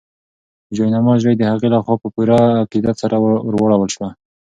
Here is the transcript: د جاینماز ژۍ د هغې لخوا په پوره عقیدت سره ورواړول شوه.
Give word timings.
د 0.67 0.71
جاینماز 0.77 1.19
ژۍ 1.23 1.35
د 1.37 1.43
هغې 1.51 1.67
لخوا 1.75 1.95
په 2.01 2.07
پوره 2.13 2.39
عقیدت 2.63 2.95
سره 3.03 3.15
ورواړول 3.47 3.89
شوه. 3.95 4.09